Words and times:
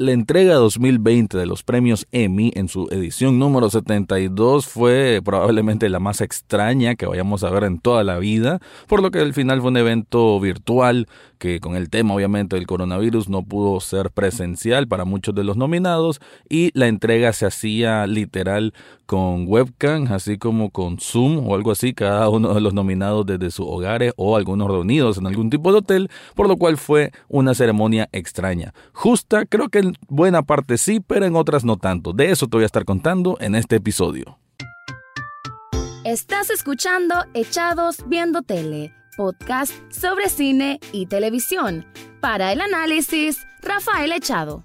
La 0.00 0.12
entrega 0.12 0.54
2020 0.54 1.36
de 1.36 1.46
los 1.46 1.64
premios 1.64 2.06
Emmy 2.12 2.52
en 2.54 2.68
su 2.68 2.86
edición 2.92 3.40
número 3.40 3.68
72 3.68 4.68
fue 4.68 5.20
probablemente 5.24 5.88
la 5.88 5.98
más 5.98 6.20
extraña 6.20 6.94
que 6.94 7.06
vayamos 7.06 7.42
a 7.42 7.50
ver 7.50 7.64
en 7.64 7.80
toda 7.80 8.04
la 8.04 8.20
vida, 8.20 8.60
por 8.86 9.02
lo 9.02 9.10
que 9.10 9.18
al 9.18 9.34
final 9.34 9.60
fue 9.60 9.70
un 9.70 9.76
evento 9.76 10.38
virtual 10.38 11.08
que 11.38 11.58
con 11.58 11.74
el 11.74 11.90
tema 11.90 12.14
obviamente 12.14 12.54
del 12.54 12.68
coronavirus 12.68 13.28
no 13.28 13.42
pudo 13.42 13.80
ser 13.80 14.12
presencial 14.12 14.86
para 14.86 15.04
muchos 15.04 15.34
de 15.34 15.42
los 15.42 15.56
nominados 15.56 16.20
y 16.48 16.70
la 16.78 16.86
entrega 16.86 17.32
se 17.32 17.46
hacía 17.46 18.06
literal 18.06 18.74
con 19.06 19.46
webcam, 19.48 20.12
así 20.12 20.36
como 20.36 20.68
con 20.68 20.98
Zoom 20.98 21.48
o 21.48 21.54
algo 21.54 21.70
así, 21.70 21.94
cada 21.94 22.28
uno 22.28 22.52
de 22.52 22.60
los 22.60 22.74
nominados 22.74 23.24
desde 23.24 23.50
sus 23.50 23.66
hogares 23.66 24.12
o 24.16 24.36
algunos 24.36 24.68
reunidos 24.68 25.16
en 25.16 25.26
algún 25.26 25.48
tipo 25.48 25.72
de 25.72 25.78
hotel, 25.78 26.10
por 26.34 26.46
lo 26.46 26.58
cual 26.58 26.76
fue 26.76 27.10
una 27.26 27.54
ceremonia 27.54 28.10
extraña. 28.12 28.74
Justa, 28.92 29.46
creo 29.46 29.70
que 29.70 29.87
en 29.88 29.96
buena 30.08 30.42
parte 30.42 30.78
sí, 30.78 31.00
pero 31.00 31.26
en 31.26 31.36
otras 31.36 31.64
no 31.64 31.76
tanto. 31.76 32.12
De 32.12 32.30
eso 32.30 32.46
te 32.46 32.56
voy 32.56 32.62
a 32.64 32.66
estar 32.66 32.84
contando 32.84 33.36
en 33.40 33.54
este 33.54 33.76
episodio. 33.76 34.38
Estás 36.04 36.50
escuchando 36.50 37.26
Echados 37.34 38.04
Viendo 38.06 38.42
Tele, 38.42 38.94
podcast 39.16 39.72
sobre 39.92 40.28
cine 40.28 40.80
y 40.92 41.06
televisión. 41.06 41.86
Para 42.20 42.52
el 42.52 42.60
análisis, 42.60 43.38
Rafael 43.62 44.12
Echado. 44.12 44.64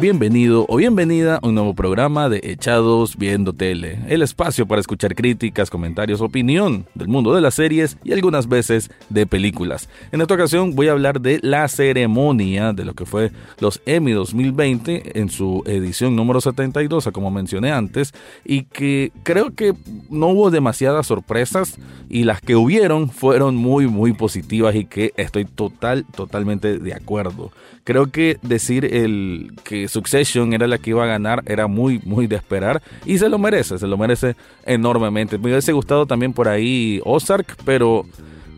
Bienvenido 0.00 0.64
o 0.68 0.76
bienvenida 0.76 1.40
a 1.42 1.46
un 1.48 1.56
nuevo 1.56 1.74
programa 1.74 2.28
de 2.28 2.38
Echados 2.44 3.16
Viendo 3.16 3.52
Tele, 3.52 3.98
el 4.06 4.22
espacio 4.22 4.64
para 4.64 4.80
escuchar 4.80 5.16
críticas, 5.16 5.70
comentarios, 5.70 6.20
opinión 6.20 6.86
del 6.94 7.08
mundo 7.08 7.34
de 7.34 7.40
las 7.40 7.54
series 7.54 7.98
y 8.04 8.12
algunas 8.12 8.48
veces 8.48 8.92
de 9.08 9.26
películas. 9.26 9.88
En 10.12 10.20
esta 10.20 10.34
ocasión 10.34 10.76
voy 10.76 10.86
a 10.86 10.92
hablar 10.92 11.20
de 11.20 11.40
la 11.42 11.66
ceremonia 11.66 12.72
de 12.72 12.84
lo 12.84 12.94
que 12.94 13.06
fue 13.06 13.32
los 13.58 13.82
Emmy 13.86 14.12
2020 14.12 15.18
en 15.18 15.30
su 15.30 15.64
edición 15.66 16.14
número 16.14 16.40
72, 16.40 17.08
como 17.12 17.32
mencioné 17.32 17.72
antes, 17.72 18.14
y 18.44 18.62
que 18.66 19.10
creo 19.24 19.52
que 19.52 19.74
no 20.10 20.28
hubo 20.28 20.52
demasiadas 20.52 21.08
sorpresas 21.08 21.76
y 22.08 22.22
las 22.22 22.40
que 22.40 22.54
hubieron 22.54 23.10
fueron 23.10 23.56
muy 23.56 23.88
muy 23.88 24.12
positivas 24.12 24.76
y 24.76 24.84
que 24.84 25.12
estoy 25.16 25.44
total 25.44 26.06
totalmente 26.14 26.78
de 26.78 26.94
acuerdo. 26.94 27.50
Creo 27.82 28.12
que 28.12 28.36
decir 28.42 28.84
el 28.84 29.54
que 29.64 29.87
Succession 29.88 30.52
era 30.52 30.66
la 30.66 30.78
que 30.78 30.90
iba 30.90 31.04
a 31.04 31.06
ganar, 31.06 31.42
era 31.46 31.66
muy, 31.66 32.00
muy 32.04 32.26
de 32.26 32.36
esperar. 32.36 32.82
Y 33.04 33.18
se 33.18 33.28
lo 33.28 33.38
merece, 33.38 33.78
se 33.78 33.86
lo 33.86 33.96
merece 33.96 34.36
enormemente. 34.64 35.38
Me 35.38 35.50
hubiese 35.50 35.72
gustado 35.72 36.06
también 36.06 36.32
por 36.32 36.48
ahí 36.48 37.00
Ozark, 37.04 37.56
pero 37.64 38.04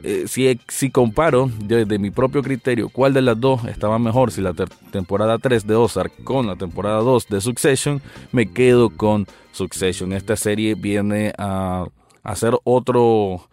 eh, 0.03 0.25
si, 0.27 0.59
si 0.69 0.91
comparo 0.91 1.51
desde 1.63 1.99
mi 1.99 2.11
propio 2.11 2.43
criterio 2.43 2.89
cuál 2.89 3.13
de 3.13 3.23
las 3.23 3.39
dos 3.39 3.65
estaba 3.67 3.99
mejor, 3.99 4.33
si 4.33 4.41
la 4.41 4.55
temporada 4.91 5.39
3 5.39 5.67
de 5.67 5.75
Ozark 5.75 6.25
con 6.25 6.47
la 6.47 6.57
temporada 6.57 6.99
2 6.99 7.29
de 7.29 7.41
Succession, 7.41 8.01
me 8.33 8.51
quedo 8.51 8.91
con 8.91 9.27
Succession. 9.53 10.13
Esta 10.13 10.37
serie 10.37 10.75
viene 10.75 11.33
a 11.37 11.87
hacer 12.23 12.57
otro 12.65 13.50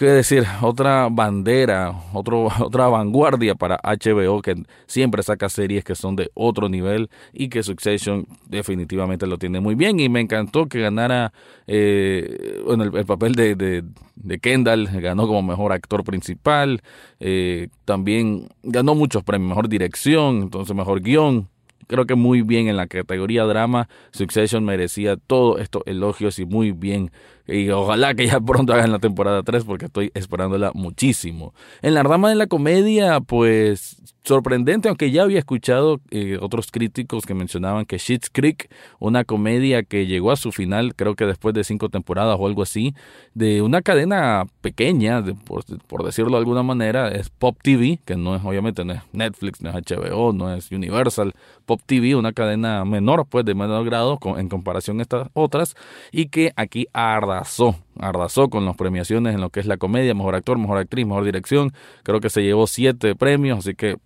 qué 0.00 0.06
decir, 0.06 0.46
otra 0.62 1.08
bandera, 1.10 1.94
otro, 2.14 2.48
otra 2.60 2.88
vanguardia 2.88 3.54
para 3.54 3.78
HBO 3.82 4.40
que 4.40 4.54
siempre 4.86 5.22
saca 5.22 5.50
series 5.50 5.84
que 5.84 5.94
son 5.94 6.16
de 6.16 6.30
otro 6.32 6.70
nivel 6.70 7.10
y 7.34 7.50
que 7.50 7.62
Succession 7.62 8.26
definitivamente 8.46 9.26
lo 9.26 9.36
tiene 9.36 9.60
muy 9.60 9.74
bien 9.74 10.00
y 10.00 10.08
me 10.08 10.20
encantó 10.20 10.68
que 10.70 10.80
ganara 10.80 11.34
eh, 11.66 12.62
bueno, 12.64 12.84
el, 12.84 13.04
papel 13.04 13.34
de, 13.34 13.54
de, 13.54 14.38
Kendall, 14.38 14.86
ganó 14.86 15.26
como 15.26 15.42
mejor 15.42 15.70
actor 15.72 16.02
principal, 16.02 16.80
eh, 17.20 17.68
también 17.84 18.48
ganó 18.62 18.94
muchos 18.94 19.22
premios, 19.22 19.50
mejor 19.50 19.68
dirección, 19.68 20.40
entonces 20.44 20.74
mejor 20.74 21.02
guion, 21.02 21.50
creo 21.90 22.06
que 22.06 22.14
muy 22.14 22.40
bien 22.42 22.68
en 22.68 22.76
la 22.76 22.86
categoría 22.86 23.44
drama. 23.44 23.88
Succession 24.12 24.64
merecía 24.64 25.16
todos 25.16 25.60
estos 25.60 25.82
elogios 25.86 26.38
y 26.38 26.46
muy 26.46 26.70
bien 26.70 27.10
y 27.50 27.70
ojalá 27.70 28.14
que 28.14 28.26
ya 28.26 28.40
pronto 28.40 28.72
hagan 28.72 28.92
la 28.92 28.98
temporada 28.98 29.42
3 29.42 29.64
porque 29.64 29.86
estoy 29.86 30.10
esperándola 30.14 30.70
muchísimo. 30.74 31.54
En 31.82 31.94
la 31.94 32.02
rama 32.02 32.28
de 32.28 32.36
la 32.36 32.46
comedia, 32.46 33.20
pues 33.20 34.00
sorprendente, 34.22 34.88
aunque 34.88 35.10
ya 35.10 35.22
había 35.22 35.38
escuchado 35.38 36.00
eh, 36.10 36.38
otros 36.40 36.70
críticos 36.70 37.24
que 37.24 37.34
mencionaban 37.34 37.86
que 37.86 37.98
Schitt's 37.98 38.30
Creek, 38.30 38.70
una 38.98 39.24
comedia 39.24 39.82
que 39.82 40.06
llegó 40.06 40.30
a 40.30 40.36
su 40.36 40.52
final, 40.52 40.94
creo 40.94 41.14
que 41.14 41.26
después 41.26 41.54
de 41.54 41.64
cinco 41.64 41.88
temporadas 41.88 42.36
o 42.38 42.46
algo 42.46 42.62
así, 42.62 42.94
de 43.34 43.62
una 43.62 43.82
cadena 43.82 44.44
pequeña, 44.60 45.24
por, 45.44 46.04
decirlo 46.04 46.32
de 46.32 46.38
alguna 46.38 46.62
manera, 46.62 47.08
es 47.08 47.30
Pop 47.30 47.56
TV, 47.62 47.98
que 48.04 48.16
no 48.16 48.36
es 48.36 48.44
obviamente 48.44 48.84
no 48.84 48.92
es 48.92 49.00
Netflix, 49.12 49.62
no 49.62 49.70
es 49.70 49.76
HBO, 49.76 50.32
no 50.32 50.54
es 50.54 50.70
Universal, 50.70 51.32
Pop 51.64 51.80
TV, 51.84 52.14
una 52.14 52.32
cadena 52.32 52.84
menor, 52.84 53.26
pues 53.26 53.44
de 53.44 53.54
menor 53.54 53.84
grado 53.84 54.18
en 54.36 54.48
comparación 54.48 54.98
a 54.98 55.02
estas 55.02 55.28
otras, 55.32 55.76
y 56.12 56.26
que 56.26 56.52
aquí 56.56 56.86
arda 56.92 57.39
arrasó, 57.40 57.76
arrasó 57.98 58.50
con 58.50 58.64
las 58.66 58.76
premiaciones 58.76 59.34
en 59.34 59.40
lo 59.40 59.50
que 59.50 59.60
es 59.60 59.66
la 59.66 59.76
comedia, 59.76 60.14
mejor 60.14 60.34
actor, 60.34 60.58
mejor 60.58 60.78
actriz, 60.78 61.06
mejor 61.06 61.24
dirección. 61.24 61.72
Creo 62.02 62.20
que 62.20 62.30
se 62.30 62.42
llevó 62.42 62.66
siete 62.66 63.14
premios, 63.14 63.60
así 63.60 63.74
que 63.74 63.96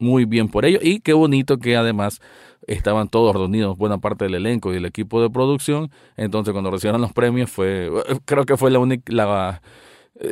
muy 0.00 0.24
bien 0.24 0.48
por 0.48 0.64
ello. 0.64 0.78
Y 0.82 1.00
qué 1.00 1.12
bonito 1.12 1.58
que 1.58 1.76
además 1.76 2.20
estaban 2.66 3.08
todos 3.08 3.34
reunidos, 3.34 3.76
buena 3.76 3.98
parte 3.98 4.24
del 4.24 4.34
elenco 4.34 4.72
y 4.72 4.76
el 4.76 4.84
equipo 4.84 5.22
de 5.22 5.30
producción. 5.30 5.90
Entonces 6.16 6.52
cuando 6.52 6.70
recibieron 6.70 7.00
los 7.00 7.12
premios 7.12 7.50
fue, 7.50 7.90
creo 8.24 8.44
que 8.44 8.56
fue 8.56 8.70
la 8.70 8.78
única, 8.78 9.12
la, 9.12 9.62
eh, 9.62 9.68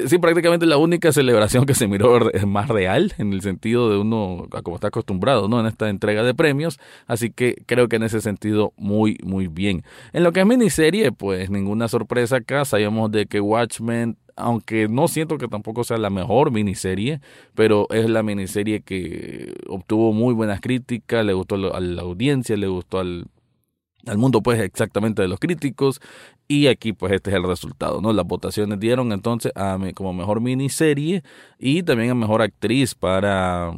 sí, 0.07 0.19
prácticamente 0.19 0.67
la 0.67 0.77
única 0.77 1.13
celebración 1.13 1.67
que 1.67 1.75
se 1.75 1.89
miró 1.89 2.31
es 2.33 2.47
más 2.47 2.69
real, 2.69 3.13
en 3.19 3.33
el 3.33 3.43
sentido 3.43 3.91
de 3.91 3.99
uno, 3.99 4.47
como 4.63 4.77
está 4.77 4.89
acostumbrado, 4.89 5.49
¿no? 5.49 5.61
En 5.61 5.67
esta 5.67 5.89
entrega 5.89 6.23
de 6.23 6.35
premios. 6.35 6.79
Así 7.07 7.31
que 7.31 7.57
creo 7.67 7.89
que 7.89 7.97
en 7.97 8.03
ese 8.03 8.21
sentido, 8.21 8.73
muy, 8.77 9.19
muy 9.23 9.49
bien. 9.49 9.85
En 10.13 10.25
lo 10.25 10.33
que 10.33 10.41
es 10.41 10.47
miniserie, 10.47 11.13
pues 11.13 11.51
ninguna 11.51 11.89
sorpresa 11.89 12.37
acá. 12.37 12.65
Sabíamos 12.65 13.11
de 13.11 13.27
que 13.27 13.41
Watchmen 13.41 14.17
aunque 14.39 14.87
no 14.89 15.09
siento 15.09 15.37
que 15.37 15.49
tampoco 15.49 15.83
sea 15.83 15.99
la 15.99 16.11
mejor 16.11 16.53
miniserie, 16.53 17.21
pero 17.55 17.89
es 17.91 18.09
la 18.09 18.23
miniserie 18.23 18.83
que 18.83 19.53
obtuvo 19.67 20.13
muy 20.13 20.33
buenas 20.33 20.61
críticas, 20.61 21.27
le 21.27 21.33
gustó 21.33 21.57
a 21.75 21.81
la 21.81 22.03
audiencia, 22.03 22.57
le 22.57 22.69
gustó 22.69 23.01
al 23.01 23.27
al 24.09 24.19
mundo 24.19 24.43
pues 24.43 24.61
exactamente 24.61 25.23
de 25.23 25.29
los 25.29 25.39
críticos 25.39 26.01
y 26.47 26.67
aquí 26.67 26.93
pues 26.93 27.13
este 27.13 27.31
es 27.31 27.37
el 27.37 27.45
resultado, 27.45 28.01
¿no? 28.01 28.13
Las 28.13 28.27
votaciones 28.27 28.81
dieron 28.81 29.13
entonces 29.13 29.53
a 29.55 29.79
como 29.95 30.13
mejor 30.13 30.41
miniserie 30.41 31.23
y 31.59 31.83
también 31.83 32.11
a 32.11 32.15
mejor 32.15 32.43
actriz 32.43 32.95
para 32.95 33.73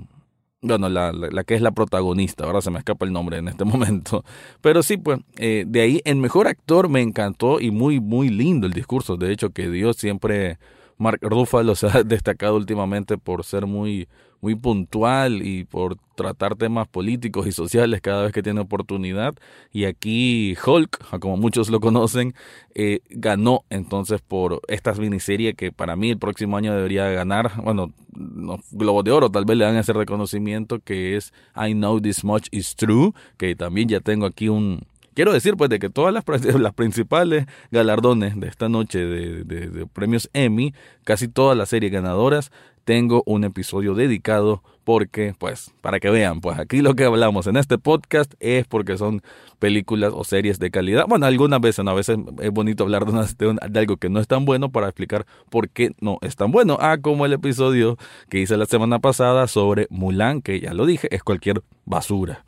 bueno, 0.63 0.91
la, 0.91 1.13
la, 1.13 1.45
que 1.45 1.55
es 1.55 1.63
la 1.63 1.71
protagonista, 1.71 2.45
ahora 2.45 2.61
se 2.61 2.71
me 2.71 2.79
escapa 2.79 3.07
el 3.07 3.13
nombre 3.13 3.39
en 3.39 3.49
este 3.49 3.65
momento. 3.67 4.25
Pero 4.61 4.83
sí, 4.83 4.97
pues, 4.99 5.21
eh, 5.39 5.65
de 5.67 5.81
ahí 5.81 6.01
en 6.05 6.21
Mejor 6.21 6.49
Actor 6.49 6.89
me 6.89 7.01
encantó 7.01 7.61
y 7.61 7.71
muy, 7.71 8.01
muy 8.01 8.29
lindo 8.29 8.67
el 8.67 8.73
discurso, 8.73 9.17
de 9.17 9.33
hecho, 9.33 9.51
que 9.51 9.71
dio 9.71 9.93
siempre 9.95 10.59
Mark 11.01 11.19
Ruffalo 11.23 11.75
se 11.77 11.87
ha 11.87 12.03
destacado 12.05 12.57
últimamente 12.57 13.17
por 13.17 13.43
ser 13.43 13.67
muy, 13.67 14.07
muy 14.43 14.55
puntual 14.55 15.41
y 15.43 15.65
por 15.65 15.97
tratar 16.15 16.57
temas 16.57 16.89
políticos 16.89 17.47
y 17.47 17.53
sociales 17.53 18.03
cada 18.03 18.25
vez 18.25 18.33
que 18.33 18.43
tiene 18.43 18.61
oportunidad. 18.61 19.35
Y 19.73 19.87
aquí 19.87 20.55
Hulk, 20.65 21.19
como 21.19 21.39
muchos 21.39 21.71
lo 21.71 21.81
conocen, 21.81 22.35
eh, 22.75 23.01
ganó 23.09 23.65
entonces 23.71 24.21
por 24.21 24.61
esta 24.69 24.93
miniserie 24.93 25.55
que 25.55 25.73
para 25.73 25.97
mí 25.97 26.11
el 26.11 26.19
próximo 26.19 26.59
año 26.59 26.75
debería 26.75 27.09
ganar, 27.09 27.63
bueno, 27.63 27.95
no, 28.15 28.59
Globo 28.71 29.03
de 29.03 29.13
Oro 29.13 29.31
tal 29.31 29.47
vez 29.47 29.57
le 29.57 29.65
dan 29.65 29.77
ese 29.77 29.95
reconocimiento 29.95 30.81
que 30.81 31.17
es 31.17 31.33
I 31.57 31.73
Know 31.73 31.99
This 31.99 32.25
Much 32.25 32.49
Is 32.51 32.77
True, 32.77 33.13
que 33.39 33.57
también 33.57 33.89
ya 33.89 34.01
tengo 34.01 34.27
aquí 34.27 34.51
un, 34.51 34.85
Quiero 35.21 35.35
decir 35.35 35.59
pues 35.59 35.69
de 35.69 35.79
que 35.79 35.91
todas 35.91 36.15
las, 36.15 36.25
principales 36.75 37.45
galardones 37.71 38.41
de 38.41 38.49
esta 38.49 38.71
noche 38.71 39.05
de, 39.05 39.87
premios 39.93 40.31
Emmy, 40.33 40.73
casi 41.05 41.29
todas 41.29 41.59
las 41.59 41.69
series 41.69 41.93
ganadoras, 41.93 42.51
tengo 42.87 43.23
un 43.27 43.45
episodio 43.45 43.93
dedicado 43.93 44.63
porque, 44.83 45.35
pues, 45.37 45.75
para 45.83 46.01
que 46.01 46.09
vean, 46.09 46.41
pues 46.41 46.59
aquí 46.59 46.81
lo 46.81 46.95
que 46.95 47.05
hablamos 47.05 47.47
en 47.47 47.59
este 47.59 47.77
podcast 47.77 48.33
es 48.41 48.67
porque 48.67 48.97
son 48.97 49.21
películas 49.59 50.15
o 50.17 50.25
series 50.25 50.59
de 50.59 50.71
calidad. 50.71 51.05
Bueno, 51.07 51.27
algunas 51.27 51.61
veces, 51.61 51.85
¿no? 51.85 51.91
a 51.91 51.95
veces 51.95 52.17
es 52.41 52.51
bonito 52.51 52.85
hablar 52.85 53.05
de, 53.05 53.59
de, 53.69 53.79
algo 53.79 53.99
que 53.99 54.09
no 54.09 54.21
es 54.21 54.27
tan 54.27 54.47
bueno 54.47 54.71
para 54.71 54.87
explicar 54.87 55.27
por 55.51 55.69
qué 55.69 55.91
no 56.01 56.17
es 56.23 56.35
tan 56.35 56.51
bueno. 56.51 56.79
Ah, 56.81 56.97
como 56.99 57.27
el 57.27 57.35
episodio 57.35 57.99
que 58.31 58.39
hice 58.39 58.57
la 58.57 58.65
semana 58.65 59.01
pasada 59.01 59.49
sobre 59.49 59.87
Mulan, 59.91 60.41
que 60.41 60.61
ya 60.61 60.73
lo 60.73 60.87
dije, 60.87 61.15
es 61.15 61.23
cualquier 61.23 61.63
basura. 61.85 62.43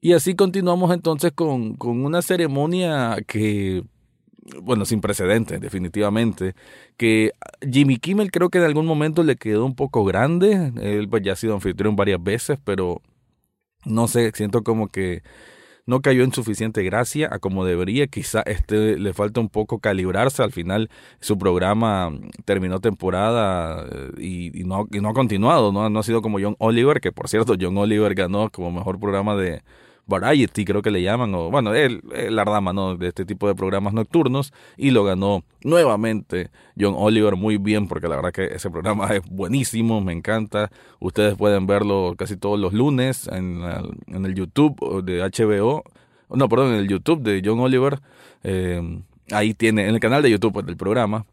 Y 0.00 0.12
así 0.12 0.34
continuamos 0.34 0.92
entonces 0.92 1.32
con, 1.32 1.74
con 1.74 2.04
una 2.04 2.22
ceremonia 2.22 3.16
que 3.26 3.82
bueno, 4.62 4.84
sin 4.84 5.00
precedentes, 5.00 5.60
definitivamente, 5.60 6.54
que 6.96 7.32
Jimmy 7.70 7.98
Kimmel 7.98 8.30
creo 8.30 8.48
que 8.48 8.58
en 8.58 8.64
algún 8.64 8.86
momento 8.86 9.22
le 9.22 9.36
quedó 9.36 9.64
un 9.64 9.74
poco 9.74 10.04
grande, 10.04 10.72
él 10.80 11.08
pues 11.08 11.22
ya 11.22 11.32
ha 11.32 11.36
sido 11.36 11.54
anfitrión 11.54 11.96
varias 11.96 12.22
veces, 12.22 12.58
pero 12.64 13.02
no 13.84 14.08
sé, 14.08 14.30
siento 14.34 14.62
como 14.62 14.88
que 14.88 15.22
no 15.86 16.02
cayó 16.02 16.22
en 16.22 16.32
suficiente 16.32 16.82
gracia 16.82 17.28
a 17.32 17.38
como 17.38 17.64
debería. 17.64 18.06
Quizá 18.08 18.42
este 18.42 18.98
le 18.98 19.14
falta 19.14 19.40
un 19.40 19.48
poco 19.48 19.78
calibrarse. 19.78 20.42
Al 20.42 20.52
final 20.52 20.90
su 21.18 21.38
programa 21.38 22.12
terminó 22.44 22.80
temporada 22.80 23.86
eh, 24.18 24.52
y, 24.52 24.64
no, 24.64 24.86
no 24.90 25.08
ha 25.08 25.14
continuado. 25.14 25.72
¿no? 25.72 25.88
no 25.88 25.98
ha 25.98 26.02
sido 26.02 26.20
como 26.20 26.40
John 26.40 26.56
Oliver, 26.58 27.00
que 27.00 27.10
por 27.10 27.28
cierto 27.30 27.54
John 27.58 27.78
Oliver 27.78 28.14
ganó 28.14 28.50
como 28.50 28.70
mejor 28.70 29.00
programa 29.00 29.34
de, 29.34 29.62
Variety, 30.08 30.64
creo 30.64 30.82
que 30.82 30.90
le 30.90 31.02
llaman, 31.02 31.34
o 31.34 31.50
bueno, 31.50 31.74
él, 31.74 32.02
la 32.30 32.44
dama 32.44 32.72
¿no? 32.72 32.96
de 32.96 33.08
este 33.08 33.24
tipo 33.24 33.46
de 33.46 33.54
programas 33.54 33.92
nocturnos, 33.92 34.52
y 34.76 34.90
lo 34.90 35.04
ganó 35.04 35.44
nuevamente 35.62 36.50
John 36.78 36.94
Oliver 36.96 37.36
muy 37.36 37.58
bien, 37.58 37.86
porque 37.86 38.08
la 38.08 38.16
verdad 38.16 38.32
que 38.32 38.46
ese 38.46 38.70
programa 38.70 39.08
es 39.08 39.22
buenísimo, 39.28 40.00
me 40.00 40.12
encanta. 40.12 40.70
Ustedes 40.98 41.36
pueden 41.36 41.66
verlo 41.66 42.14
casi 42.16 42.36
todos 42.36 42.58
los 42.58 42.72
lunes 42.72 43.28
en, 43.28 43.62
en 44.06 44.24
el 44.24 44.34
YouTube 44.34 45.04
de 45.04 45.20
HBO, 45.20 45.84
no, 46.30 46.48
perdón, 46.48 46.74
en 46.74 46.80
el 46.80 46.88
YouTube 46.88 47.22
de 47.22 47.42
John 47.44 47.60
Oliver. 47.60 48.00
Eh, 48.42 49.02
ahí 49.30 49.54
tiene, 49.54 49.88
en 49.88 49.94
el 49.94 50.00
canal 50.00 50.22
de 50.22 50.30
YouTube 50.30 50.54
pues, 50.54 50.66
del 50.66 50.76
programa, 50.76 51.26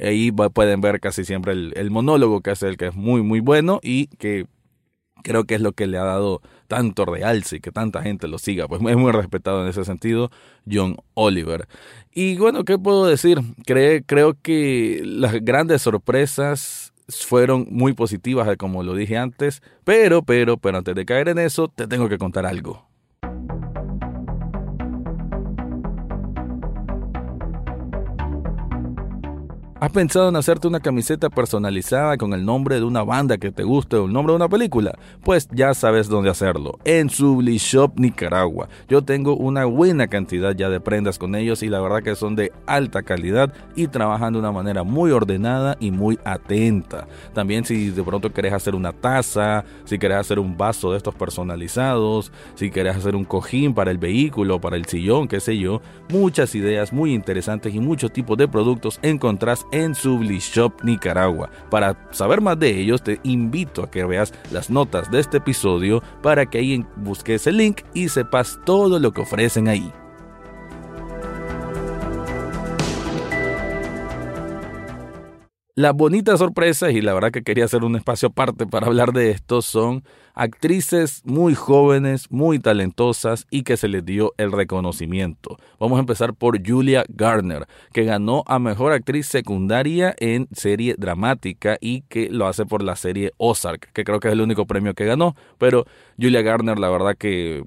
ahí 0.00 0.32
pueden 0.32 0.80
ver 0.80 1.00
casi 1.00 1.24
siempre 1.24 1.52
el, 1.52 1.72
el 1.76 1.90
monólogo 1.90 2.40
que 2.40 2.50
hace 2.50 2.68
él, 2.68 2.76
que 2.76 2.88
es 2.88 2.94
muy, 2.94 3.22
muy 3.22 3.40
bueno 3.40 3.78
y 3.82 4.06
que 4.06 4.46
creo 5.22 5.44
que 5.44 5.54
es 5.54 5.60
lo 5.60 5.72
que 5.72 5.86
le 5.86 5.98
ha 5.98 6.04
dado 6.04 6.42
tanto 6.72 7.04
realce 7.04 7.56
y 7.56 7.60
que 7.60 7.70
tanta 7.70 8.00
gente 8.00 8.28
lo 8.28 8.38
siga. 8.38 8.66
Pues 8.66 8.80
es 8.80 8.96
muy 8.96 9.12
respetado 9.12 9.62
en 9.62 9.68
ese 9.68 9.84
sentido 9.84 10.30
John 10.70 10.96
Oliver. 11.12 11.68
Y 12.14 12.38
bueno, 12.38 12.64
¿qué 12.64 12.78
puedo 12.78 13.04
decir? 13.04 13.40
creo 13.66 14.34
que 14.40 15.02
las 15.04 15.34
grandes 15.44 15.82
sorpresas 15.82 16.94
fueron 17.08 17.66
muy 17.68 17.92
positivas, 17.92 18.48
como 18.56 18.82
lo 18.82 18.94
dije 18.94 19.18
antes, 19.18 19.60
pero, 19.84 20.22
pero, 20.22 20.56
pero 20.56 20.78
antes 20.78 20.94
de 20.94 21.04
caer 21.04 21.28
en 21.28 21.40
eso, 21.40 21.68
te 21.68 21.86
tengo 21.86 22.08
que 22.08 22.16
contar 22.16 22.46
algo. 22.46 22.91
¿Has 29.82 29.90
pensado 29.90 30.28
en 30.28 30.36
hacerte 30.36 30.68
una 30.68 30.78
camiseta 30.78 31.28
personalizada 31.28 32.16
con 32.16 32.34
el 32.34 32.44
nombre 32.44 32.76
de 32.76 32.84
una 32.84 33.02
banda 33.02 33.36
que 33.36 33.50
te 33.50 33.64
guste 33.64 33.96
o 33.96 34.06
el 34.06 34.12
nombre 34.12 34.30
de 34.30 34.36
una 34.36 34.48
película? 34.48 34.96
Pues 35.24 35.48
ya 35.50 35.74
sabes 35.74 36.08
dónde 36.08 36.30
hacerlo, 36.30 36.78
en 36.84 37.08
Shop 37.08 37.98
Nicaragua. 37.98 38.68
Yo 38.88 39.02
tengo 39.02 39.34
una 39.34 39.64
buena 39.64 40.06
cantidad 40.06 40.54
ya 40.54 40.68
de 40.68 40.78
prendas 40.78 41.18
con 41.18 41.34
ellos 41.34 41.64
y 41.64 41.68
la 41.68 41.80
verdad 41.80 42.04
que 42.04 42.14
son 42.14 42.36
de 42.36 42.52
alta 42.64 43.02
calidad 43.02 43.52
y 43.74 43.88
trabajan 43.88 44.34
de 44.34 44.38
una 44.38 44.52
manera 44.52 44.84
muy 44.84 45.10
ordenada 45.10 45.76
y 45.80 45.90
muy 45.90 46.16
atenta. 46.24 47.08
También 47.34 47.64
si 47.64 47.90
de 47.90 48.04
pronto 48.04 48.32
querés 48.32 48.52
hacer 48.52 48.76
una 48.76 48.92
taza, 48.92 49.64
si 49.84 49.98
querés 49.98 50.18
hacer 50.18 50.38
un 50.38 50.56
vaso 50.56 50.92
de 50.92 50.98
estos 50.98 51.16
personalizados, 51.16 52.30
si 52.54 52.70
querés 52.70 52.98
hacer 52.98 53.16
un 53.16 53.24
cojín 53.24 53.74
para 53.74 53.90
el 53.90 53.98
vehículo, 53.98 54.60
para 54.60 54.76
el 54.76 54.84
sillón, 54.84 55.26
qué 55.26 55.40
sé 55.40 55.58
yo, 55.58 55.82
muchas 56.08 56.54
ideas 56.54 56.92
muy 56.92 57.12
interesantes 57.12 57.74
y 57.74 57.80
muchos 57.80 58.12
tipos 58.12 58.38
de 58.38 58.46
productos 58.46 59.00
encontrás 59.02 59.66
en 59.72 59.94
Shop 59.94 60.74
Nicaragua. 60.84 61.50
Para 61.70 61.96
saber 62.12 62.40
más 62.40 62.58
de 62.58 62.78
ellos, 62.78 63.02
te 63.02 63.18
invito 63.24 63.82
a 63.82 63.90
que 63.90 64.04
veas 64.04 64.32
las 64.52 64.70
notas 64.70 65.10
de 65.10 65.18
este 65.18 65.38
episodio 65.38 66.02
para 66.22 66.46
que 66.46 66.58
ahí 66.58 66.86
busques 66.96 67.46
el 67.48 67.56
link 67.56 67.80
y 67.92 68.08
sepas 68.08 68.60
todo 68.64 69.00
lo 69.00 69.12
que 69.12 69.22
ofrecen 69.22 69.66
ahí. 69.66 69.92
Las 75.74 75.94
bonitas 75.94 76.38
sorpresas, 76.38 76.92
y 76.92 77.00
la 77.00 77.14
verdad 77.14 77.30
que 77.30 77.42
quería 77.42 77.64
hacer 77.64 77.82
un 77.82 77.96
espacio 77.96 78.28
aparte 78.28 78.66
para 78.66 78.88
hablar 78.88 79.12
de 79.12 79.30
esto, 79.30 79.62
son 79.62 80.04
actrices 80.34 81.22
muy 81.24 81.54
jóvenes, 81.54 82.30
muy 82.30 82.58
talentosas 82.58 83.46
y 83.50 83.62
que 83.62 83.76
se 83.76 83.88
les 83.88 84.04
dio 84.04 84.32
el 84.38 84.52
reconocimiento. 84.52 85.58
Vamos 85.78 85.96
a 85.96 86.00
empezar 86.00 86.34
por 86.34 86.66
Julia 86.66 87.04
Garner, 87.08 87.66
que 87.92 88.04
ganó 88.04 88.44
a 88.46 88.58
Mejor 88.58 88.92
Actriz 88.92 89.26
Secundaria 89.26 90.14
en 90.18 90.48
serie 90.52 90.94
dramática 90.98 91.76
y 91.80 92.02
que 92.02 92.30
lo 92.30 92.46
hace 92.46 92.66
por 92.66 92.82
la 92.82 92.96
serie 92.96 93.32
Ozark, 93.36 93.92
que 93.92 94.04
creo 94.04 94.20
que 94.20 94.28
es 94.28 94.32
el 94.32 94.40
único 94.40 94.66
premio 94.66 94.94
que 94.94 95.04
ganó, 95.04 95.34
pero 95.58 95.84
Julia 96.20 96.42
Garner, 96.42 96.78
la 96.78 96.88
verdad 96.88 97.16
que 97.16 97.64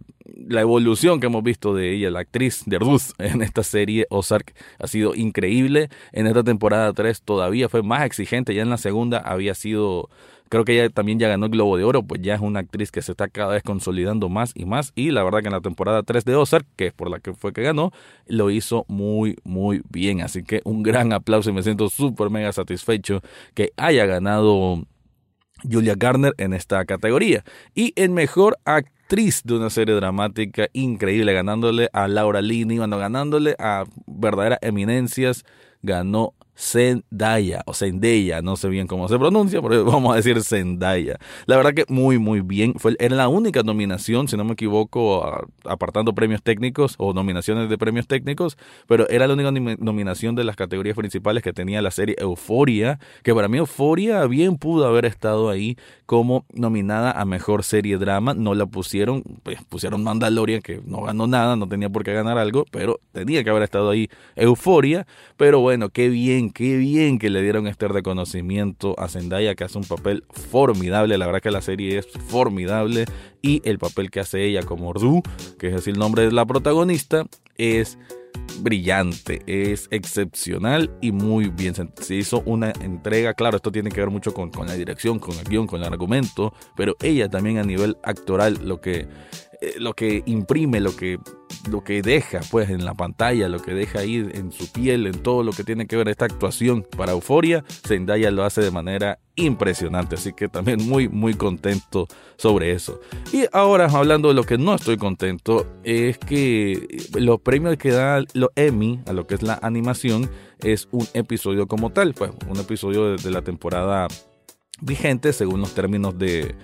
la 0.47 0.61
evolución 0.61 1.19
que 1.19 1.27
hemos 1.27 1.43
visto 1.43 1.73
de 1.73 1.93
ella, 1.93 2.09
la 2.09 2.21
actriz 2.21 2.63
de 2.65 2.79
Ruth 2.79 3.11
en 3.19 3.41
esta 3.41 3.63
serie 3.63 4.07
Ozark, 4.09 4.53
ha 4.79 4.87
sido 4.87 5.15
increíble. 5.15 5.89
En 6.11 6.27
esta 6.27 6.43
temporada 6.43 6.93
3 6.93 7.21
todavía 7.21 7.69
fue 7.69 7.83
más 7.83 8.03
exigente, 8.05 8.53
ya 8.53 8.61
en 8.61 8.69
la 8.69 8.77
segunda 8.77 9.19
había 9.19 9.55
sido 9.55 10.09
Creo 10.49 10.63
que 10.63 10.73
ella 10.73 10.89
también 10.89 11.19
ya 11.19 11.27
ganó 11.27 11.45
el 11.45 11.51
Globo 11.51 11.77
de 11.77 11.83
Oro, 11.83 12.03
pues 12.03 12.21
ya 12.21 12.35
es 12.35 12.41
una 12.41 12.59
actriz 12.59 12.91
que 12.91 13.01
se 13.01 13.11
está 13.11 13.27
cada 13.27 13.53
vez 13.53 13.63
consolidando 13.63 14.29
más 14.29 14.51
y 14.55 14.65
más. 14.65 14.91
Y 14.95 15.11
la 15.11 15.23
verdad 15.23 15.39
que 15.41 15.47
en 15.47 15.53
la 15.53 15.61
temporada 15.61 16.03
3 16.03 16.23
de 16.25 16.35
Ozark, 16.35 16.67
que 16.75 16.87
es 16.87 16.93
por 16.93 17.09
la 17.09 17.19
que 17.19 17.33
fue 17.33 17.53
que 17.53 17.63
ganó, 17.63 17.91
lo 18.27 18.49
hizo 18.49 18.85
muy, 18.87 19.37
muy 19.43 19.81
bien. 19.89 20.21
Así 20.21 20.43
que 20.43 20.61
un 20.63 20.83
gran 20.83 21.13
aplauso 21.13 21.49
y 21.49 21.53
me 21.53 21.63
siento 21.63 21.89
súper 21.89 22.29
mega 22.29 22.51
satisfecho 22.51 23.21
que 23.53 23.71
haya 23.77 24.05
ganado 24.05 24.85
Julia 25.63 25.95
Garner 25.97 26.33
en 26.37 26.53
esta 26.53 26.85
categoría. 26.85 27.43
Y 27.73 27.93
en 27.95 28.13
mejor 28.13 28.57
actriz 28.65 29.41
de 29.43 29.55
una 29.55 29.69
serie 29.69 29.95
dramática 29.95 30.67
increíble, 30.73 31.33
ganándole 31.33 31.89
a 31.93 32.07
Laura 32.07 32.41
Linney, 32.41 32.77
ganándole 32.77 33.55
a 33.59 33.85
verdaderas 34.05 34.59
eminencias, 34.61 35.43
ganó 35.81 36.33
Zendaya 36.57 37.63
o 37.65 37.73
Zendaya, 37.73 38.41
no 38.41 38.55
sé 38.55 38.69
bien 38.69 38.87
cómo 38.87 39.07
se 39.07 39.19
pronuncia, 39.19 39.61
pero 39.61 39.83
vamos 39.85 40.13
a 40.13 40.17
decir 40.17 40.41
Zendaya. 40.41 41.17
La 41.45 41.57
verdad 41.57 41.73
que 41.73 41.85
muy 41.89 42.17
muy 42.17 42.41
bien, 42.41 42.73
fue 42.77 42.95
era 42.99 43.15
la 43.15 43.27
única 43.27 43.61
nominación, 43.63 44.27
si 44.27 44.37
no 44.37 44.43
me 44.45 44.53
equivoco, 44.53 45.47
apartando 45.65 46.13
premios 46.15 46.41
técnicos 46.41 46.95
o 46.97 47.13
nominaciones 47.13 47.69
de 47.69 47.77
premios 47.77 48.07
técnicos, 48.07 48.57
pero 48.87 49.07
era 49.09 49.27
la 49.27 49.33
única 49.33 49.51
nominación 49.51 50.35
de 50.35 50.43
las 50.43 50.55
categorías 50.55 50.95
principales 50.95 51.43
que 51.43 51.53
tenía 51.53 51.81
la 51.81 51.91
serie 51.91 52.15
Euforia, 52.19 52.99
que 53.23 53.33
para 53.33 53.47
mí 53.47 53.57
Euforia 53.57 54.25
bien 54.25 54.57
pudo 54.57 54.87
haber 54.87 55.05
estado 55.05 55.49
ahí 55.49 55.77
como 56.05 56.45
nominada 56.53 57.11
a 57.11 57.25
mejor 57.25 57.63
serie 57.63 57.97
drama, 57.97 58.33
no 58.33 58.53
la 58.53 58.65
pusieron, 58.65 59.23
pues 59.43 59.57
pusieron 59.67 60.03
Mandalorian 60.03 60.61
que 60.61 60.81
no 60.85 61.01
ganó 61.01 61.27
nada, 61.27 61.55
no 61.55 61.67
tenía 61.67 61.89
por 61.89 62.03
qué 62.03 62.13
ganar 62.13 62.37
algo, 62.37 62.65
pero 62.71 62.99
tenía 63.11 63.43
que 63.43 63.49
haber 63.49 63.63
estado 63.63 63.89
ahí 63.89 64.09
Euforia, 64.35 65.07
pero 65.37 65.59
bueno, 65.59 65.89
qué 65.89 66.09
bien 66.09 66.44
qué 66.49 66.77
bien 66.77 67.19
que 67.19 67.29
le 67.29 67.41
dieron 67.41 67.67
este 67.67 67.87
reconocimiento 67.87 68.95
a 68.99 69.07
Zendaya, 69.07 69.55
que 69.55 69.63
hace 69.63 69.77
un 69.77 69.83
papel 69.83 70.23
formidable. 70.29 71.17
La 71.17 71.25
verdad 71.25 71.41
que 71.41 71.51
la 71.51 71.61
serie 71.61 71.97
es 71.97 72.07
formidable. 72.07 73.05
Y 73.41 73.61
el 73.63 73.77
papel 73.77 74.09
que 74.09 74.19
hace 74.19 74.43
ella 74.43 74.63
como 74.63 74.89
Ordu, 74.89 75.21
que 75.59 75.67
es 75.67 75.87
el 75.87 75.99
nombre 75.99 76.23
de 76.23 76.31
la 76.31 76.45
protagonista, 76.45 77.25
es 77.57 77.97
brillante, 78.59 79.41
es 79.47 79.87
excepcional 79.91 80.91
y 81.01 81.11
muy 81.11 81.49
bien. 81.49 81.73
Se 81.99 82.15
hizo 82.15 82.41
una 82.45 82.71
entrega, 82.81 83.33
claro, 83.33 83.57
esto 83.57 83.71
tiene 83.71 83.91
que 83.91 83.99
ver 83.99 84.09
mucho 84.09 84.33
con, 84.33 84.49
con 84.49 84.67
la 84.67 84.73
dirección, 84.73 85.19
con 85.19 85.37
el 85.37 85.45
guion, 85.45 85.67
con 85.67 85.81
el 85.81 85.87
argumento, 85.87 86.53
pero 86.75 86.95
ella 87.01 87.29
también 87.29 87.57
a 87.57 87.63
nivel 87.63 87.97
actoral, 88.03 88.59
lo 88.63 88.81
que 88.81 89.07
eh, 89.61 89.75
lo 89.77 89.93
que 89.93 90.23
imprime, 90.25 90.79
lo 90.79 90.95
que, 90.95 91.19
lo 91.69 91.83
que 91.83 92.01
deja 92.01 92.39
pues 92.51 92.69
en 92.69 92.85
la 92.85 92.93
pantalla, 92.93 93.49
lo 93.49 93.61
que 93.61 93.73
deja 93.73 93.99
ahí 93.99 94.15
en 94.33 94.51
su 94.51 94.71
piel, 94.71 95.07
en 95.07 95.21
todo 95.21 95.43
lo 95.43 95.51
que 95.51 95.63
tiene 95.63 95.87
que 95.87 95.95
ver 95.95 96.09
esta 96.09 96.25
actuación 96.25 96.85
para 96.95 97.13
Euforia, 97.13 97.63
Zendaya 97.85 98.31
lo 98.31 98.43
hace 98.43 98.61
de 98.61 98.71
manera 98.71 99.19
impresionante, 99.35 100.15
así 100.15 100.33
que 100.33 100.47
también 100.47 100.87
muy 100.87 101.09
muy 101.09 101.33
contento 101.33 102.07
sobre 102.37 102.71
eso. 102.71 102.99
Y 103.33 103.45
ahora 103.51 103.85
hablando 103.85 104.29
de 104.29 104.33
lo 104.33 104.43
que 104.43 104.57
no 104.57 104.75
estoy 104.75 104.97
contento 104.97 105.67
es 105.83 106.17
que 106.17 106.87
los 107.17 107.41
premios 107.41 107.77
que 107.77 107.91
da 107.91 108.23
los 108.33 108.49
Emmy 108.55 109.01
a 109.05 109.13
lo 109.13 109.27
que 109.27 109.35
es 109.35 109.41
la 109.41 109.59
animación 109.61 110.29
es 110.59 110.87
un 110.91 111.07
episodio 111.13 111.67
como 111.67 111.91
tal, 111.91 112.13
pues 112.13 112.31
un 112.47 112.59
episodio 112.59 113.17
de 113.17 113.31
la 113.31 113.41
temporada 113.41 114.07
vigente 114.81 115.33
según 115.33 115.61
los 115.61 115.73
términos 115.73 116.17
de, 116.17 116.55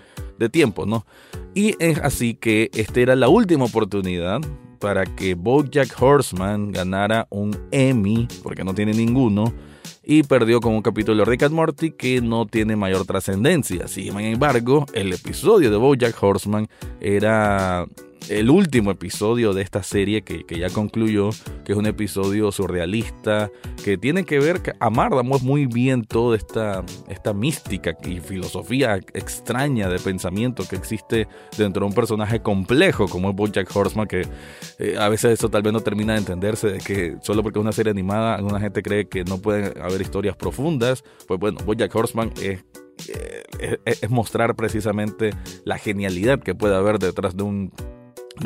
de 0.41 0.49
tiempo, 0.49 0.85
¿no? 0.85 1.05
Y 1.53 1.75
es 1.79 1.99
así 1.99 2.33
que 2.33 2.69
esta 2.73 2.99
era 2.99 3.15
la 3.15 3.29
última 3.29 3.65
oportunidad 3.65 4.41
para 4.79 5.05
que 5.05 5.35
Bojack 5.35 5.95
Horseman 6.01 6.71
ganara 6.71 7.27
un 7.29 7.55
Emmy, 7.71 8.27
porque 8.43 8.63
no 8.63 8.73
tiene 8.73 8.93
ninguno, 8.93 9.53
y 10.03 10.23
perdió 10.23 10.59
con 10.59 10.73
un 10.73 10.81
capítulo 10.81 11.19
de 11.19 11.25
Rick 11.25 11.43
and 11.43 11.53
Morty 11.53 11.91
que 11.91 12.21
no 12.21 12.47
tiene 12.47 12.75
mayor 12.75 13.05
trascendencia. 13.05 13.87
Sin 13.87 14.19
embargo, 14.19 14.85
el 14.93 15.13
episodio 15.13 15.69
de 15.69 15.77
Bojack 15.77 16.21
Horseman 16.21 16.67
era 16.99 17.85
el 18.29 18.49
último 18.49 18.91
episodio 18.91 19.53
de 19.53 19.61
esta 19.61 19.83
serie 19.83 20.21
que, 20.23 20.45
ya 20.57 20.69
concluyó, 20.69 21.29
que 21.65 21.73
es 21.73 21.77
un 21.77 21.85
episodio 21.85 22.51
surrealista, 22.51 23.49
que 23.83 23.97
tiene 23.97 24.25
que 24.25 24.39
ver, 24.39 24.61
que 24.61 24.73
amardamos 24.79 25.43
muy 25.43 25.65
bien 25.65 26.03
toda 26.03 26.37
esta, 26.37 26.83
esta 27.09 27.33
mística 27.33 27.97
y 28.03 28.19
filosofía 28.19 28.95
extraña 29.13 29.89
de 29.89 29.99
pensamiento 29.99 30.67
que 30.67 30.75
existe 30.75 31.27
dentro 31.57 31.81
de 31.81 31.87
un 31.87 31.93
personaje 31.93 32.41
complejo 32.41 33.07
como 33.07 33.29
es 33.29 33.35
Bojack 33.35 33.75
Horseman, 33.75 34.07
que 34.07 34.27
eh, 34.79 34.95
a 34.99 35.09
veces 35.09 35.33
eso 35.33 35.49
tal 35.49 35.63
vez 35.63 35.73
no 35.73 35.81
termina 35.81 36.13
de 36.13 36.19
entenderse, 36.19 36.67
de 36.67 36.77
que 36.79 37.17
solo 37.21 37.43
porque 37.43 37.59
es 37.59 37.63
una 37.63 37.71
serie 37.71 37.91
animada, 37.91 38.35
alguna 38.35 38.59
gente 38.59 38.81
cree 38.81 39.07
que 39.07 39.23
no 39.23 39.39
pueden 39.39 39.81
haber 39.81 40.01
historias 40.01 40.35
profundas, 40.35 41.03
pues 41.27 41.39
bueno, 41.39 41.59
Bojack 41.65 41.95
Horseman 41.95 42.31
es 42.41 42.63
eh, 43.59 43.77
es, 43.85 44.09
mostrar 44.09 44.55
precisamente 44.55 45.31
la 45.65 45.77
genialidad 45.77 46.39
que 46.39 46.55
puede 46.55 46.75
haber 46.75 46.99
detrás 46.99 47.35
de 47.35 47.43
un 47.43 47.71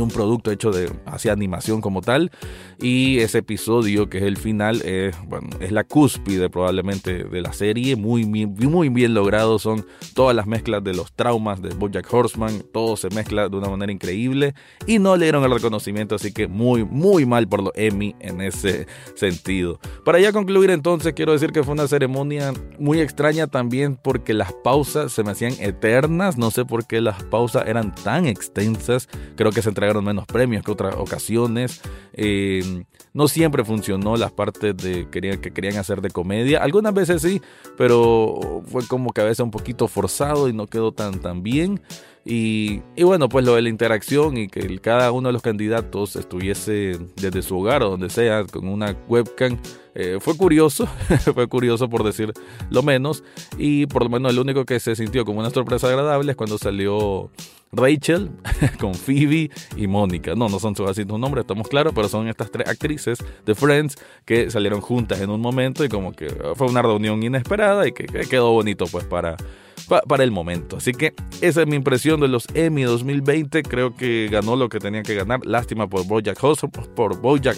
un 0.01 0.09
producto 0.09 0.51
hecho 0.51 0.71
de 0.71 0.91
hacia 1.05 1.33
animación 1.33 1.81
como 1.81 2.01
tal. 2.01 2.31
Y 2.79 3.19
ese 3.19 3.39
episodio 3.39 4.09
que 4.09 4.17
es 4.17 4.23
el 4.23 4.37
final 4.37 4.81
es, 4.81 5.15
bueno, 5.27 5.49
es 5.59 5.71
la 5.71 5.83
cúspide 5.83 6.49
probablemente 6.49 7.23
de 7.23 7.41
la 7.41 7.53
serie. 7.53 7.95
Muy, 7.95 8.25
muy, 8.25 8.89
bien 8.89 9.13
logrado. 9.13 9.59
Son 9.59 9.85
todas 10.13 10.35
las 10.35 10.47
mezclas 10.47 10.83
de 10.83 10.93
los 10.93 11.13
traumas 11.13 11.61
de 11.61 11.69
Bojack 11.69 12.11
Horseman. 12.11 12.63
Todo 12.73 12.97
se 12.97 13.09
mezcla 13.09 13.49
de 13.49 13.57
una 13.57 13.69
manera 13.69 13.91
increíble. 13.91 14.53
Y 14.87 14.99
no 14.99 15.15
le 15.15 15.25
dieron 15.25 15.43
el 15.43 15.51
reconocimiento 15.51 16.15
así 16.15 16.31
que 16.31 16.47
muy 16.47 16.83
muy 16.83 17.25
mal 17.25 17.47
por 17.47 17.63
los 17.63 17.73
Emmy 17.75 18.15
en 18.19 18.41
ese 18.41 18.87
sentido. 19.15 19.79
Para 20.03 20.19
ya 20.19 20.31
concluir 20.31 20.69
entonces 20.69 21.13
quiero 21.13 21.33
decir 21.33 21.51
que 21.51 21.63
fue 21.63 21.73
una 21.73 21.87
ceremonia 21.87 22.53
muy 22.79 22.99
extraña 22.99 23.47
también 23.47 23.97
porque 24.01 24.33
las 24.33 24.53
pausas 24.53 25.11
se 25.11 25.23
me 25.23 25.31
hacían 25.31 25.53
eternas. 25.59 26.37
No 26.37 26.51
sé 26.51 26.65
por 26.65 26.85
qué 26.85 27.01
las 27.01 27.23
pausas 27.23 27.67
eran 27.67 27.93
tan 27.95 28.25
extensas. 28.25 29.07
Creo 29.35 29.51
que 29.51 29.61
se 29.61 29.69
entregaron 29.86 30.04
menos 30.04 30.25
premios 30.25 30.63
que 30.63 30.72
otras 30.72 30.96
ocasiones. 30.96 31.82
Eh, 32.13 32.84
no 33.13 33.27
siempre 33.27 33.63
funcionó 33.63 34.18
las 34.18 34.32
partes 34.32 34.75
de 34.75 35.08
que 35.10 35.51
querían 35.51 35.77
hacer 35.77 36.01
de 36.01 36.10
comedia. 36.10 36.62
Algunas 36.63 36.94
veces 36.94 37.22
sí, 37.22 37.42
pero 37.77 38.63
fue 38.68 38.86
como 38.88 39.13
que 39.13 39.22
a 39.22 39.25
veces 39.25 39.42
un 39.42 39.51
poquito 39.51 39.88
forzado 39.88 40.50
y 40.50 40.54
no 40.54 40.68
quedó 40.68 40.92
tan, 40.92 41.20
tan 41.20 41.44
bien. 41.44 41.82
Y, 42.27 42.82
y, 42.96 43.04
bueno, 43.04 43.30
pues 43.30 43.46
lo 43.46 43.54
de 43.54 43.62
la 43.62 43.70
interacción 43.70 44.36
y 44.36 44.48
que 44.48 44.80
cada 44.80 45.12
uno 45.12 45.30
de 45.30 45.34
los 45.34 45.44
candidatos 45.44 46.15
estuviese 46.15 46.98
desde 47.15 47.44
su 47.44 47.60
hogar 47.60 47.84
o 47.84 47.92
donde 47.92 48.10
sea 48.10 48.46
con 48.46 48.68
una 48.68 48.98
webcam 49.08 49.60
eh, 49.94 50.18
fue 50.20 50.36
curioso, 50.36 50.88
fue 51.36 51.48
curioso 51.48 51.88
por 51.88 52.04
decir 52.04 52.34
lo 52.72 52.82
menos. 52.82 53.24
Y 53.60 53.86
por 53.86 54.04
lo 54.04 54.10
menos 54.10 54.32
el 54.32 54.39
único 54.39 54.65
que 54.65 54.80
se 54.80 54.96
sintió 54.96 55.24
como 55.24 55.39
una 55.39 55.51
sorpresa 55.51 55.88
agradable 55.88 56.32
es 56.32 56.36
cuando 56.36 56.58
salió 56.58 57.30
Rachel 57.75 58.32
con 58.79 58.94
Phoebe 58.94 59.50
y 59.75 59.88
Mónica. 59.88 60.36
No, 60.36 60.50
no 60.50 60.60
son 60.60 60.75
así 60.88 61.03
sus 61.03 61.20
nombres, 61.20 61.44
estamos 61.44 61.67
claros, 61.67 61.94
pero 61.96 62.08
son 62.08 62.27
estas 62.27 62.51
tres 62.51 62.67
actrices 62.67 63.20
de 63.46 63.55
Friends 63.55 63.96
que 64.25 64.50
salieron 64.50 64.82
juntas 64.82 65.22
en 65.22 65.29
un 65.29 65.41
momento 65.41 65.84
y 65.84 65.89
como 65.89 66.12
que 66.12 66.27
fue 66.55 66.67
una 66.67 66.82
reunión 66.82 67.22
inesperada 67.24 67.88
y 67.88 67.91
que 67.91 68.05
quedó 68.05 68.51
bonito 68.51 68.86
pues 68.88 69.05
para 69.05 69.38
para 69.86 70.24
el 70.24 70.32
momento. 70.32 70.77
Así 70.77 70.92
que 70.92 71.13
esa 71.42 71.62
es 71.62 71.68
mi 71.68 71.75
impresión 71.75 72.20
de 72.20 72.27
los 72.27 72.48
Emmy 72.54 72.84
2020. 72.84 73.63
Creo 73.63 73.96
que 73.96 74.27
ganó 74.32 74.56
lo 74.56 74.70
que 74.70 74.80
tenía 74.80 75.04
que 75.04 75.15
ganar. 75.15 75.46
Lástima 75.46 75.88
por 75.88 76.06
Bojack, 76.06 76.44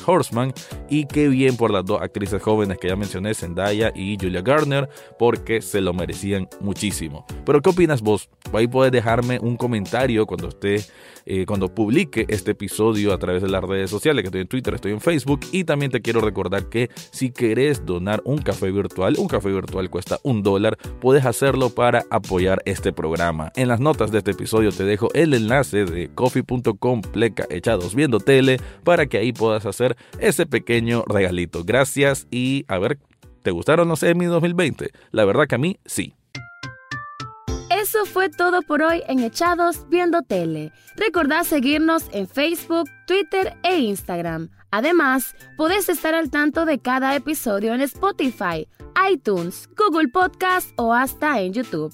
Horseman 0.05 0.53
y 0.89 1.05
qué 1.05 1.27
bien 1.29 1.57
por 1.57 1.71
las 1.71 1.85
dos 1.85 2.01
actrices 2.01 2.41
jóvenes 2.41 2.77
que 2.77 2.87
ya 2.89 2.95
mencioné, 2.95 3.33
Zendaya 3.33 3.91
y 3.95 4.17
Julia 4.19 4.41
Garner, 4.41 4.89
porque 5.17 5.61
se 5.61 5.81
lo 5.81 5.93
merecían 5.93 6.47
muchísimo. 6.59 7.25
Pero 7.45 7.61
¿qué 7.61 7.69
opinas 7.69 8.01
vos? 8.01 8.29
Ahí 8.53 8.67
puedes 8.67 8.91
dejarme 8.91 9.39
un 9.39 9.57
comentario 9.57 10.25
cuando 10.25 10.49
esté 10.49 10.85
eh, 11.29 11.45
cuando 11.45 11.67
publique 11.67 12.25
este 12.29 12.51
episodio 12.51 13.11
a 13.13 13.17
través 13.17 13.41
de 13.41 13.49
las 13.49 13.61
redes 13.61 13.89
sociales, 13.89 14.23
que 14.23 14.27
estoy 14.27 14.41
en 14.41 14.47
Twitter, 14.47 14.73
estoy 14.73 14.93
en 14.93 15.01
Facebook 15.01 15.41
y 15.51 15.65
también 15.65 15.91
te 15.91 16.01
quiero 16.01 16.21
recordar 16.21 16.69
que 16.69 16.89
si 17.11 17.31
querés 17.31 17.85
donar 17.85 18.21
un 18.23 18.37
café 18.37 18.71
virtual, 18.71 19.15
un 19.17 19.27
café 19.27 19.49
virtual 19.49 19.89
cuesta 19.89 20.19
un 20.23 20.41
dólar, 20.41 20.77
puedes 21.01 21.25
hacerlo 21.25 21.69
para 21.69 22.05
apoyar 22.17 22.61
este 22.65 22.93
programa. 22.93 23.51
En 23.55 23.67
las 23.67 23.79
notas 23.79 24.11
de 24.11 24.19
este 24.19 24.31
episodio 24.31 24.71
te 24.71 24.83
dejo 24.83 25.09
el 25.13 25.33
enlace 25.33 25.85
de 25.85 26.09
coffee.com 26.13 27.01
pleca 27.01 27.45
echados 27.49 27.95
viendo 27.95 28.19
tele 28.19 28.59
para 28.83 29.05
que 29.07 29.17
ahí 29.17 29.33
puedas 29.33 29.65
hacer 29.65 29.95
ese 30.19 30.45
pequeño 30.45 31.03
regalito. 31.07 31.63
Gracias 31.63 32.27
y 32.29 32.65
a 32.67 32.77
ver, 32.77 32.99
¿te 33.43 33.51
gustaron 33.51 33.87
los 33.87 34.03
Emmy 34.03 34.25
2020? 34.25 34.91
La 35.11 35.25
verdad 35.25 35.47
que 35.47 35.55
a 35.55 35.59
mí 35.59 35.79
sí. 35.85 36.13
Eso 37.69 38.05
fue 38.05 38.29
todo 38.29 38.61
por 38.63 38.81
hoy 38.81 39.03
en 39.07 39.19
Echados 39.19 39.87
Viendo 39.89 40.21
Tele. 40.21 40.71
Recordá 40.95 41.43
seguirnos 41.43 42.05
en 42.11 42.27
Facebook, 42.27 42.89
Twitter 43.05 43.55
e 43.63 43.79
Instagram. 43.79 44.49
Además, 44.71 45.35
podés 45.55 45.87
estar 45.87 46.13
al 46.13 46.29
tanto 46.29 46.65
de 46.65 46.79
cada 46.79 47.15
episodio 47.15 47.73
en 47.73 47.81
Spotify, 47.81 48.67
iTunes, 49.09 49.69
Google 49.77 50.09
Podcast 50.09 50.71
o 50.75 50.93
hasta 50.93 51.39
en 51.39 51.53
YouTube. 51.53 51.93